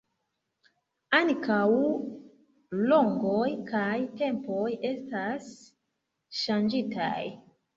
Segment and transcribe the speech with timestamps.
[1.17, 1.67] Ankaŭ
[2.93, 3.93] longoj kaj
[4.23, 5.53] tempoj estas
[6.43, 7.17] ŝanĝitaj.